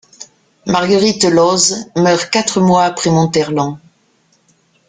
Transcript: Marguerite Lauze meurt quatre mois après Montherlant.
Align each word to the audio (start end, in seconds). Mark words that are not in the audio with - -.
Marguerite 0.65 1.25
Lauze 1.25 1.91
meurt 1.95 2.31
quatre 2.31 2.59
mois 2.59 2.85
après 2.85 3.11
Montherlant. 3.11 3.77